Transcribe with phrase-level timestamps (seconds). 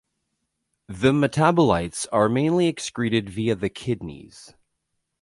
[0.89, 4.55] The metabolites are mainly excreted via the kidneys.